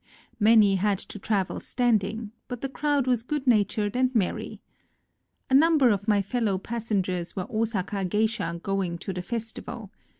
Many 0.39 0.77
had 0.77 0.97
to 1.13 1.19
travel 1.19 1.59
stand 1.59 2.03
ing, 2.03 2.31
but 2.47 2.61
the 2.61 2.69
crowd 2.69 3.05
was 3.05 3.21
good 3.21 3.45
natured 3.45 3.95
and 3.95 4.09
merry. 4.15 4.59
A 5.47 5.53
number 5.53 5.91
of 5.91 6.07
my 6.07 6.23
fellow 6.23 6.57
passengers 6.57 7.35
were 7.35 7.45
Osaka 7.51 8.03
geisha 8.03 8.59
going 8.63 8.97
to 8.97 9.13
the 9.13 9.21
festival. 9.21 9.91